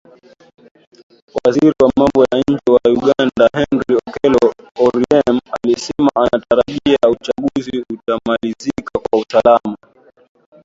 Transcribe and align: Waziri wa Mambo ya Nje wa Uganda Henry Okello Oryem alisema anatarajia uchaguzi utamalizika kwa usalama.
Waziri 1.43 1.73
wa 1.83 1.91
Mambo 1.97 2.21
ya 2.23 2.37
Nje 2.49 2.69
wa 2.71 2.81
Uganda 2.91 3.49
Henry 3.53 3.95
Okello 4.05 4.53
Oryem 4.79 5.39
alisema 5.51 6.11
anatarajia 6.15 6.97
uchaguzi 7.09 7.85
utamalizika 7.93 8.99
kwa 9.09 9.19
usalama. 9.21 9.77